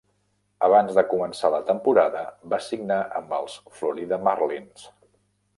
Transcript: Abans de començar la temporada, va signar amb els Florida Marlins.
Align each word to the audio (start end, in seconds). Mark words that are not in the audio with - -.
Abans 0.67 0.95
de 0.99 1.03
començar 1.11 1.51
la 1.57 1.59
temporada, 1.67 2.23
va 2.55 2.61
signar 2.71 2.99
amb 3.21 3.39
els 3.41 3.61
Florida 3.81 4.23
Marlins. 4.31 4.91